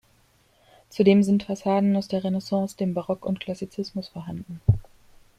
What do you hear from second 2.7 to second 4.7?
dem Barock und Klassizismus vorhanden.